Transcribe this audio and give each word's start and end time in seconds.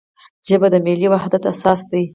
ژبه 0.47 0.67
د 0.73 0.75
ملي 0.85 1.07
وحدت 1.13 1.43
اساس 1.51 1.81
ده. 1.89 2.01